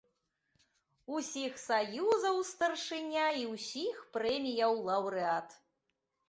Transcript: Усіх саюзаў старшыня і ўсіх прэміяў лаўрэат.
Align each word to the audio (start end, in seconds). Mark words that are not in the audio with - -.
Усіх 1.17 1.59
саюзаў 1.63 2.39
старшыня 2.53 3.27
і 3.43 3.45
ўсіх 3.53 4.01
прэміяў 4.17 4.73
лаўрэат. 4.91 5.49